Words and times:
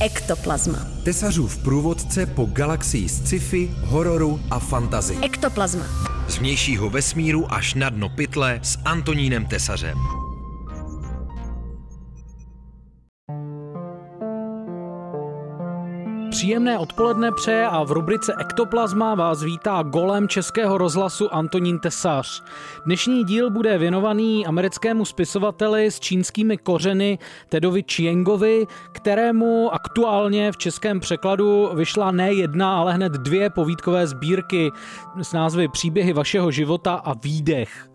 Ektoplazma. 0.00 0.78
Tesařův 1.02 1.58
průvodce 1.58 2.26
po 2.26 2.44
galaxii 2.44 3.08
sci-fi, 3.08 3.70
hororu 3.84 4.40
a 4.50 4.58
fantazy. 4.58 5.16
Ektoplazma. 5.22 5.84
Z 6.28 6.38
vnějšího 6.38 6.90
vesmíru 6.90 7.54
až 7.54 7.74
na 7.74 7.90
dno 7.90 8.08
pytle 8.08 8.60
s 8.62 8.78
Antonínem 8.84 9.46
Tesařem. 9.46 10.23
Příjemné 16.34 16.78
odpoledne 16.78 17.32
přeje 17.32 17.66
a 17.66 17.82
v 17.84 17.92
rubrice 17.92 18.34
Ektoplazma 18.40 19.14
vás 19.14 19.42
vítá 19.42 19.82
golem 19.82 20.28
českého 20.28 20.78
rozhlasu 20.78 21.34
Antonín 21.34 21.78
Tesař. 21.78 22.42
Dnešní 22.86 23.24
díl 23.24 23.50
bude 23.50 23.78
věnovaný 23.78 24.46
americkému 24.46 25.04
spisovateli 25.04 25.86
s 25.86 26.00
čínskými 26.00 26.56
kořeny 26.58 27.18
Tedovi 27.48 27.82
Chiengovi, 27.82 28.66
kterému 28.92 29.74
aktuálně 29.74 30.52
v 30.52 30.56
českém 30.56 31.00
překladu 31.00 31.70
vyšla 31.74 32.10
ne 32.10 32.32
jedna, 32.32 32.78
ale 32.78 32.92
hned 32.92 33.12
dvě 33.12 33.50
povídkové 33.50 34.06
sbírky 34.06 34.70
s 35.22 35.32
názvy 35.32 35.68
Příběhy 35.68 36.12
vašeho 36.12 36.50
života 36.50 36.94
a 36.94 37.14
Výdech. 37.14 37.93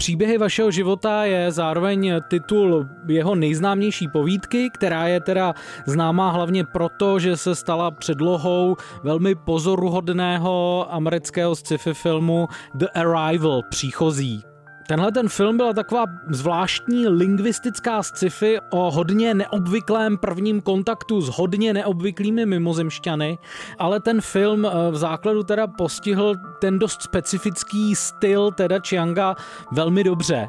Příběhy 0.00 0.38
vašeho 0.38 0.70
života 0.70 1.24
je 1.24 1.52
zároveň 1.52 2.12
titul 2.28 2.88
jeho 3.08 3.34
nejznámější 3.34 4.08
povídky, 4.08 4.70
která 4.74 5.06
je 5.06 5.20
teda 5.20 5.54
známá 5.86 6.30
hlavně 6.30 6.64
proto, 6.64 7.18
že 7.18 7.36
se 7.36 7.54
stala 7.54 7.90
předlohou 7.90 8.76
velmi 9.02 9.34
pozoruhodného 9.34 10.86
amerického 10.90 11.56
sci-fi 11.56 11.94
filmu 11.94 12.48
The 12.74 12.86
Arrival, 12.94 13.62
Příchozí. 13.70 14.49
Tenhle 14.90 15.12
ten 15.12 15.28
film 15.28 15.56
byla 15.56 15.72
taková 15.72 16.04
zvláštní 16.28 17.08
lingvistická 17.08 18.02
sci-fi 18.02 18.58
o 18.70 18.90
hodně 18.90 19.34
neobvyklém 19.34 20.18
prvním 20.18 20.60
kontaktu 20.60 21.20
s 21.20 21.28
hodně 21.28 21.74
neobvyklými 21.74 22.46
mimozemšťany, 22.46 23.38
ale 23.78 24.00
ten 24.00 24.20
film 24.20 24.66
eh, 24.66 24.90
v 24.90 24.96
základu 24.96 25.42
teda 25.42 25.66
postihl 25.66 26.34
ten 26.60 26.78
dost 26.78 27.02
specifický 27.02 27.94
styl 27.94 28.52
teda 28.52 28.78
Chianga 28.80 29.36
velmi 29.72 30.04
dobře. 30.04 30.48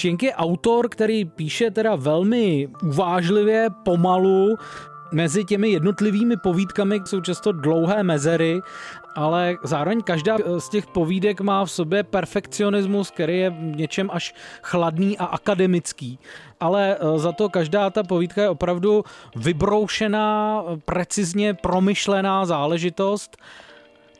Chiang 0.00 0.22
je 0.22 0.34
autor, 0.34 0.88
který 0.88 1.24
píše 1.24 1.70
teda 1.70 1.96
velmi 1.96 2.68
uvážlivě, 2.82 3.68
pomalu, 3.84 4.56
Mezi 5.12 5.44
těmi 5.44 5.68
jednotlivými 5.68 6.36
povídkami 6.36 7.00
jsou 7.04 7.20
často 7.20 7.52
dlouhé 7.52 8.02
mezery, 8.02 8.60
ale 9.14 9.56
zároveň 9.62 10.02
každá 10.02 10.36
z 10.58 10.68
těch 10.68 10.86
povídek 10.86 11.40
má 11.40 11.64
v 11.64 11.70
sobě 11.70 12.02
perfekcionismus, 12.02 13.10
který 13.10 13.38
je 13.38 13.50
v 13.50 13.76
něčem 13.76 14.10
až 14.12 14.34
chladný 14.62 15.18
a 15.18 15.24
akademický. 15.24 16.18
Ale 16.60 16.96
e, 16.96 17.18
za 17.18 17.32
to 17.32 17.48
každá 17.48 17.90
ta 17.90 18.02
povídka 18.02 18.42
je 18.42 18.48
opravdu 18.48 19.04
vybroušená, 19.36 20.62
precizně 20.84 21.54
promyšlená 21.54 22.46
záležitost 22.46 23.36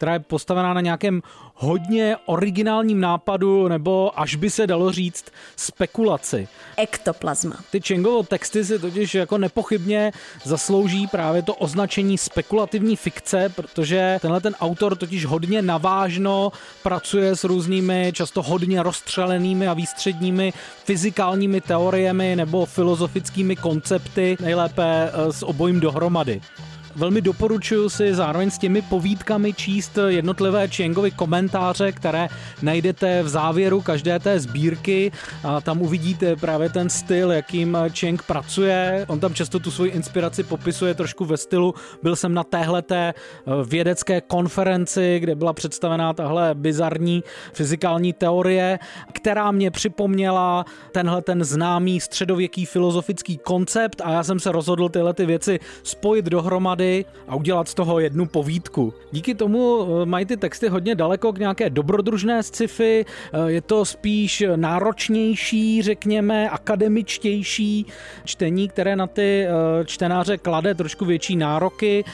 která 0.02 0.12
je 0.12 0.20
postavená 0.20 0.74
na 0.74 0.80
nějakém 0.80 1.22
hodně 1.54 2.16
originálním 2.26 3.00
nápadu, 3.00 3.68
nebo 3.68 4.20
až 4.20 4.34
by 4.34 4.50
se 4.50 4.66
dalo 4.66 4.92
říct 4.92 5.24
spekulaci. 5.56 6.48
Ektoplazma. 6.76 7.56
Ty 7.70 7.80
Chengovo 7.80 8.22
texty 8.22 8.64
si 8.64 8.78
totiž 8.78 9.14
jako 9.14 9.38
nepochybně 9.38 10.12
zaslouží 10.44 11.06
právě 11.06 11.42
to 11.42 11.54
označení 11.54 12.18
spekulativní 12.18 12.96
fikce, 12.96 13.48
protože 13.48 14.18
tenhle 14.22 14.40
ten 14.40 14.54
autor 14.60 14.96
totiž 14.96 15.24
hodně 15.24 15.62
navážno 15.62 16.52
pracuje 16.82 17.36
s 17.36 17.44
různými, 17.44 18.12
často 18.14 18.42
hodně 18.42 18.82
rozstřelenými 18.82 19.68
a 19.68 19.74
výstředními 19.74 20.52
fyzikálními 20.84 21.60
teoriemi 21.60 22.36
nebo 22.36 22.66
filozofickými 22.66 23.56
koncepty, 23.56 24.36
nejlépe 24.40 25.12
eh, 25.12 25.32
s 25.32 25.42
obojím 25.42 25.80
dohromady. 25.80 26.40
Velmi 26.96 27.20
doporučuji 27.20 27.88
si 27.88 28.14
zároveň 28.14 28.50
s 28.50 28.58
těmi 28.58 28.82
povídkami 28.82 29.52
číst 29.52 29.98
jednotlivé 30.08 30.68
Chiengovy 30.68 31.10
komentáře, 31.10 31.92
které 31.92 32.28
najdete 32.62 33.22
v 33.22 33.28
závěru 33.28 33.80
každé 33.80 34.18
té 34.18 34.40
sbírky 34.40 35.12
a 35.44 35.60
tam 35.60 35.82
uvidíte 35.82 36.36
právě 36.36 36.68
ten 36.68 36.90
styl, 36.90 37.32
jakým 37.32 37.78
Chieng 37.88 38.22
pracuje. 38.22 39.06
On 39.08 39.20
tam 39.20 39.34
často 39.34 39.58
tu 39.58 39.70
svoji 39.70 39.90
inspiraci 39.90 40.42
popisuje 40.42 40.94
trošku 40.94 41.24
ve 41.24 41.36
stylu 41.36 41.74
byl 42.02 42.16
jsem 42.16 42.34
na 42.34 42.44
téhleté 42.44 43.14
eh, 43.14 43.50
vědecké 43.64 44.20
konferenci, 44.20 45.18
kde 45.20 45.34
byla 45.34 45.52
představená 45.52 46.12
tahle 46.12 46.54
bizarní 46.54 47.24
fyzikální 47.52 48.12
teorie, 48.12 48.78
která 49.12 49.50
mě 49.50 49.70
připomněla 49.70 50.64
tenhle 50.92 51.22
ten 51.22 51.44
známý 51.44 52.00
středověký 52.00 52.66
filozofický 52.66 53.38
koncept 53.38 54.00
a 54.04 54.10
já 54.10 54.22
jsem 54.22 54.40
se 54.40 54.52
rozhodl 54.52 54.88
tyhle 54.88 55.14
ty 55.14 55.26
věci 55.26 55.60
spojit 55.82 56.24
dohromady 56.24 56.81
dohromady 56.82 57.04
a 57.28 57.36
udělat 57.36 57.68
z 57.68 57.74
toho 57.74 58.00
jednu 58.00 58.26
povídku. 58.26 58.94
Díky 59.12 59.34
tomu 59.34 59.86
eh, 60.02 60.06
mají 60.06 60.26
ty 60.26 60.36
texty 60.36 60.68
hodně 60.68 60.94
daleko 60.94 61.32
k 61.32 61.38
nějaké 61.38 61.70
dobrodružné 61.70 62.42
sci-fi, 62.42 63.04
eh, 63.04 63.50
je 63.50 63.60
to 63.60 63.84
spíš 63.84 64.44
náročnější, 64.56 65.82
řekněme, 65.82 66.50
akademičtější 66.50 67.86
čtení, 68.24 68.68
které 68.68 68.96
na 68.96 69.06
ty 69.06 69.46
eh, 69.46 69.84
čtenáře 69.84 70.38
klade 70.38 70.74
trošku 70.74 71.04
větší 71.04 71.36
nároky 71.36 72.04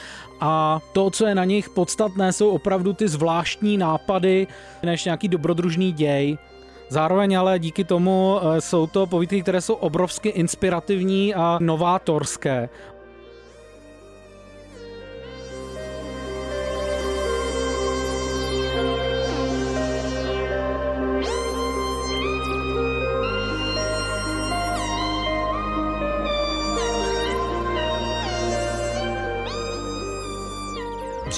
a 0.41 0.79
to, 0.93 1.09
co 1.11 1.25
je 1.25 1.35
na 1.35 1.45
nich 1.45 1.69
podstatné, 1.69 2.33
jsou 2.33 2.49
opravdu 2.49 2.93
ty 2.93 3.07
zvláštní 3.07 3.77
nápady, 3.77 4.47
než 4.83 5.05
nějaký 5.05 5.27
dobrodružný 5.27 5.91
děj. 5.91 6.37
Zároveň 6.89 7.37
ale 7.37 7.59
díky 7.59 7.83
tomu 7.83 8.39
jsou 8.59 8.87
to 8.87 9.05
povídky, 9.05 9.41
které 9.41 9.61
jsou 9.61 9.73
obrovsky 9.73 10.29
inspirativní 10.29 11.35
a 11.35 11.57
novátorské. 11.61 12.69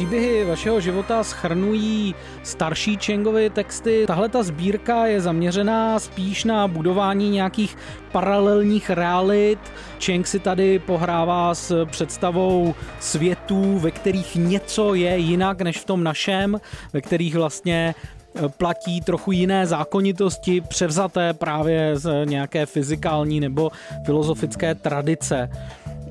Příběhy 0.01 0.45
vašeho 0.45 0.79
života 0.79 1.23
schrnují 1.23 2.15
starší 2.43 2.97
Čengovy 2.97 3.49
texty. 3.49 4.03
Tahle 4.07 4.29
ta 4.29 4.43
sbírka 4.43 5.05
je 5.05 5.21
zaměřená 5.21 5.99
spíš 5.99 6.43
na 6.43 6.67
budování 6.67 7.29
nějakých 7.29 7.77
paralelních 8.11 8.89
realit. 8.89 9.59
Cheng 10.05 10.27
si 10.27 10.39
tady 10.39 10.79
pohrává 10.79 11.55
s 11.55 11.85
představou 11.85 12.75
světů, 12.99 13.79
ve 13.79 13.91
kterých 13.91 14.35
něco 14.35 14.93
je 14.93 15.17
jinak 15.17 15.61
než 15.61 15.77
v 15.77 15.85
tom 15.85 16.03
našem, 16.03 16.59
ve 16.93 17.01
kterých 17.01 17.35
vlastně 17.35 17.95
e, 18.35 18.49
platí 18.49 19.01
trochu 19.01 19.31
jiné 19.31 19.67
zákonitosti, 19.67 20.61
převzaté 20.61 21.33
právě 21.33 21.99
z 21.99 22.25
nějaké 22.25 22.65
fyzikální 22.65 23.39
nebo 23.39 23.71
filozofické 24.05 24.75
tradice. 24.75 25.49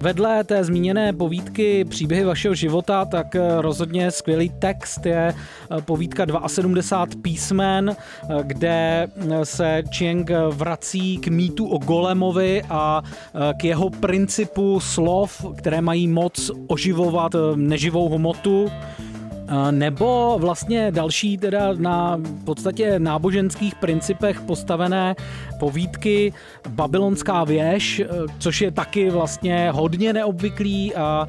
Vedle 0.03 0.45
té 0.45 0.65
zmíněné 0.65 1.13
povídky 1.13 1.85
Příběhy 1.85 2.25
vašeho 2.25 2.55
života, 2.55 3.05
tak 3.05 3.37
eh, 3.37 3.41
rozhodně 3.59 4.11
skvělý 4.11 4.49
text 4.49 5.07
je 5.07 5.35
eh, 5.35 5.83
povídka 5.83 6.27
72 6.47 7.23
písmen, 7.23 7.97
eh, 7.97 8.35
kde 8.43 9.09
se 9.45 9.83
Chiang 9.97 10.31
vrací 10.51 11.19
k 11.19 11.29
mýtu 11.29 11.67
o 11.67 11.79
Golemovi 11.79 12.63
a 12.71 13.03
k 13.57 13.65
jeho 13.65 13.91
principu 13.91 14.81
slov, 14.81 15.47
které 15.57 15.81
mají 15.81 16.09
moc 16.09 16.51
oživovat 16.67 17.33
neživou 17.57 18.09
hmotu 18.09 18.71
nebo 19.71 20.37
vlastně 20.41 20.91
další 20.91 21.39
teda 21.39 21.73
na 21.79 22.21
podstatě 22.45 22.99
náboženských 22.99 23.75
principech 23.75 24.41
postavené 24.41 25.17
povídky 25.59 26.33
Babylonská 26.69 27.45
věž, 27.45 28.03
což 28.39 28.61
je 28.61 28.71
taky 28.71 29.11
vlastně 29.11 29.71
hodně 29.71 30.13
neobvyklý 30.13 30.95
a 30.95 31.29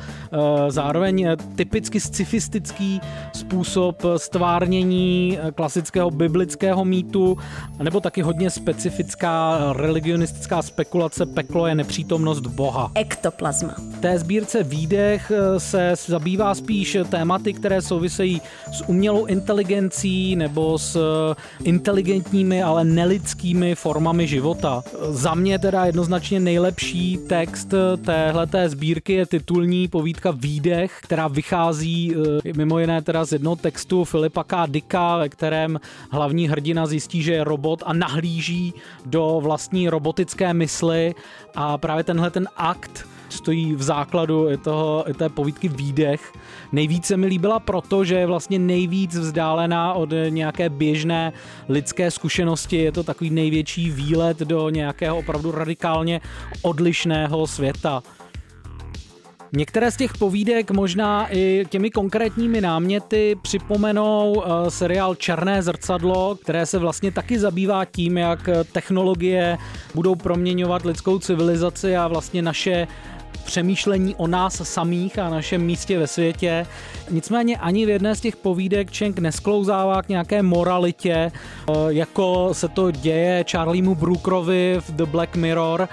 zároveň 0.70 1.28
typicky 1.56 2.00
scifistický 2.00 3.02
způsob 3.34 4.04
stvárnění 4.18 5.40
klasického 5.56 6.12
biblického 6.12 6.86
mýtu, 6.86 7.38
nebo 7.84 8.00
taky 8.00 8.22
hodně 8.22 8.50
specifická 8.50 9.60
religionistická 9.74 10.62
spekulace 10.62 11.26
peklo 11.26 11.68
je 11.68 11.76
nepřítomnost 11.76 12.40
Boha. 12.40 12.92
Ektoplazma. 12.96 13.74
V 13.98 14.02
té 14.02 14.20
sbírce 14.20 14.64
Výdech 14.64 15.32
se 15.58 15.94
zabývá 16.06 16.56
spíš 16.56 16.98
tématy, 17.10 17.54
které 17.54 17.82
souvisí 17.82 18.11
souvisejí 18.12 18.42
s 18.72 18.84
umělou 18.88 19.26
inteligencí 19.26 20.36
nebo 20.36 20.78
s 20.78 20.96
eh, 20.96 21.36
inteligentními, 21.64 22.64
ale 22.64 22.84
nelidskými 22.84 23.76
formami 23.76 24.28
života. 24.28 24.84
Za 25.10 25.36
mě 25.36 25.60
teda 25.60 25.86
jednoznačně 25.86 26.40
nejlepší 26.40 27.18
text 27.18 27.74
téhleté 28.06 28.70
sbírky 28.70 29.14
je 29.14 29.26
titulní 29.26 29.88
povídka 29.88 30.32
Výdech, 30.32 31.00
která 31.02 31.28
vychází 31.28 32.16
eh, 32.46 32.54
mimo 32.56 32.80
jiné 32.80 33.02
teda 33.02 33.26
z 33.26 33.32
jednoho 33.32 33.56
textu 33.56 34.04
Filipa 34.04 34.44
K. 34.44 34.66
Dicka, 34.68 35.18
ve 35.18 35.30
kterém 35.30 35.80
hlavní 36.12 36.48
hrdina 36.48 36.86
zjistí, 36.86 37.24
že 37.24 37.34
je 37.34 37.44
robot 37.44 37.84
a 37.86 37.94
nahlíží 37.94 38.74
do 39.06 39.40
vlastní 39.44 39.90
robotické 39.90 40.54
mysli 40.54 41.16
a 41.56 41.78
právě 41.78 42.04
tenhle 42.04 42.32
ten 42.32 42.48
akt 42.58 43.08
stojí 43.32 43.76
v 43.76 43.82
základu 43.82 44.50
i 44.50 44.58
toho, 44.58 45.10
i 45.10 45.14
té 45.14 45.30
povídky 45.30 45.68
Výdech. 45.68 46.34
Nejvíce 46.72 47.18
mi 47.18 47.28
líbila 47.28 47.60
proto, 47.60 48.01
že 48.04 48.16
je 48.16 48.26
vlastně 48.26 48.60
nejvíc 48.60 49.16
vzdálená 49.16 49.94
od 49.94 50.10
nějaké 50.30 50.70
běžné 50.70 51.34
lidské 51.70 52.12
zkušenosti. 52.12 52.78
Je 52.78 52.92
to 52.92 53.04
takový 53.04 53.30
největší 53.30 53.92
výlet 53.92 54.40
do 54.40 54.70
nějakého 54.70 55.18
opravdu 55.18 55.52
radikálně 55.52 56.22
odlišného 56.62 57.48
světa. 57.48 58.04
Některé 59.54 59.92
z 59.92 59.98
těch 59.98 60.18
povídek 60.18 60.72
možná 60.72 61.28
i 61.32 61.66
těmi 61.70 61.92
konkrétními 61.92 62.62
náměty 62.62 63.36
připomenou 63.42 64.34
uh, 64.34 64.44
seriál 64.70 65.16
Černé 65.16 65.64
zrcadlo, 65.64 66.36
které 66.36 66.66
se 66.66 66.80
vlastně 66.80 67.12
taky 67.12 67.40
zabývá 67.40 67.86
tím, 67.86 68.18
jak 68.18 68.50
technologie 68.72 69.58
budou 69.96 70.16
proměňovat 70.16 70.86
lidskou 70.86 71.20
civilizaci 71.20 71.98
a 71.98 72.08
vlastně 72.08 72.42
naše 72.42 72.88
přemýšlení 73.42 74.16
o 74.16 74.28
nás 74.28 74.62
samých 74.64 75.20
a 75.20 75.30
našem 75.30 75.62
místě 75.62 76.00
ve 76.00 76.08
světě. 76.08 76.66
Nicméně 77.10 77.58
ani 77.58 77.86
v 77.86 77.90
jedné 77.90 78.16
z 78.16 78.22
těch 78.22 78.36
povídek 78.36 78.92
Čenk 78.92 79.20
nesklouzává 79.20 80.02
k 80.02 80.10
nějaké 80.10 80.44
moralitě, 80.44 81.14
eh, 81.14 81.74
jako 81.88 82.50
se 82.52 82.68
to 82.68 82.92
děje 82.92 83.46
Charliemu 83.52 83.96
Brookerovi 83.96 84.78
v 84.80 84.92
The 84.92 85.06
Black 85.06 85.36
Mirror, 85.36 85.88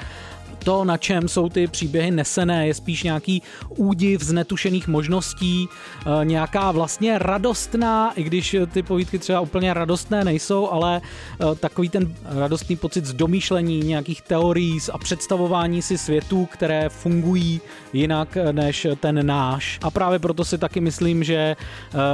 to, 0.69 0.85
na 0.85 0.97
čem 0.97 1.29
jsou 1.29 1.49
ty 1.49 1.67
příběhy 1.67 2.11
nesené, 2.11 2.67
je 2.67 2.75
spíš 2.75 3.03
nějaký 3.03 3.43
údiv 3.69 4.23
z 4.23 4.33
netušených 4.33 4.89
možností, 4.89 5.69
eh, 5.69 6.25
nějaká 6.25 6.73
vlastně 6.73 7.19
radostná, 7.19 8.13
i 8.17 8.23
když 8.23 8.57
ty 8.73 8.83
povídky 8.83 9.19
třeba 9.19 9.41
úplně 9.41 9.75
radostné 9.75 10.25
nejsou, 10.25 10.71
ale 10.71 11.01
eh, 11.01 11.55
takový 11.55 11.89
ten 11.89 12.15
radostný 12.25 12.77
pocit 12.77 13.05
z 13.05 13.13
domýšlení 13.13 13.81
nějakých 13.81 14.23
teorií 14.23 14.79
a 14.93 14.99
představování 14.99 15.83
si 15.83 15.99
světů, 15.99 16.47
které 16.53 16.89
fungují 16.89 17.61
jinak 17.93 18.37
eh, 18.37 18.53
než 18.53 18.87
ten 19.01 19.27
náš. 19.27 19.79
A 19.83 19.91
právě 19.91 20.19
proto 20.19 20.45
si 20.45 20.59
taky 20.59 20.81
myslím, 20.81 21.25
že 21.25 21.57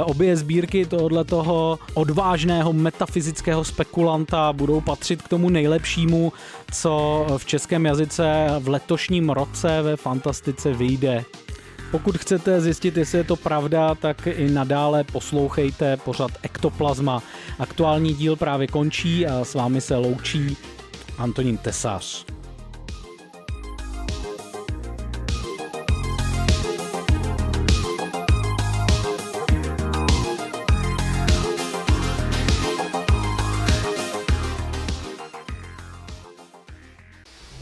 obě 0.03 0.37
sbírky 0.37 0.85
tohoto 0.85 1.23
toho 1.23 1.79
odvážného 1.93 2.73
metafyzického 2.73 3.63
spekulanta 3.63 4.53
budou 4.53 4.81
patřit 4.81 5.21
k 5.21 5.27
tomu 5.27 5.49
nejlepšímu, 5.49 6.33
co 6.71 7.25
v 7.37 7.45
českém 7.45 7.85
jazyce 7.85 8.44
v 8.59 8.67
letošním 8.67 9.29
roce 9.29 9.81
ve 9.81 9.95
Fantastice 9.95 10.73
vyjde. 10.73 11.23
Pokud 11.91 12.17
chcete 12.17 12.61
zjistit, 12.61 12.97
jestli 12.97 13.17
je 13.17 13.23
to 13.23 13.35
pravda, 13.35 13.95
tak 13.95 14.27
i 14.27 14.49
nadále 14.49 15.03
poslouchejte 15.03 15.97
pořad 15.97 16.31
Ektoplazma. 16.41 17.23
Aktuální 17.59 18.13
díl 18.13 18.35
právě 18.35 18.67
končí 18.67 19.27
a 19.27 19.45
s 19.45 19.53
vámi 19.53 19.81
se 19.81 19.95
loučí 19.95 20.57
Antonín 21.17 21.57
Tesař. 21.57 22.34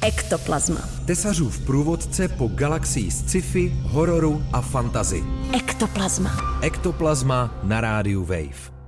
Ektoplazma. 0.06 0.82
Tesařův 1.06 1.60
průvodce 1.60 2.28
po 2.28 2.48
galaxii 2.48 3.12
sci-fi, 3.12 3.74
hororu 3.84 4.44
a 4.54 4.62
fantazy. 4.62 5.24
Ektoplazma. 5.54 6.60
Ektoplazma 6.62 7.60
na 7.64 7.82
rádiu 7.82 8.22
Wave. 8.26 8.83